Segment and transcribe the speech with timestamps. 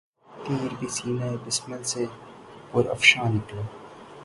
[0.43, 2.03] تیر بھی سینۂ بسمل سے
[2.71, 3.63] پرافشاں نکلا